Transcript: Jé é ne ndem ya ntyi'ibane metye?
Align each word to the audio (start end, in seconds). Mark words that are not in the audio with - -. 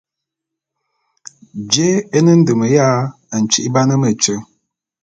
Jé 1.71 1.89
é 2.17 2.19
ne 2.21 2.33
ndem 2.39 2.61
ya 2.75 2.87
ntyi'ibane 3.41 3.95
metye? 4.01 4.35